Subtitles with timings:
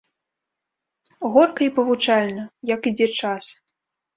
[1.35, 2.43] Горка і павучальна,
[2.75, 3.43] як ідзе час.